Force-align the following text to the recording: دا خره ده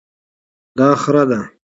دا 0.77 0.89
خره 1.01 1.23
ده 1.29 1.39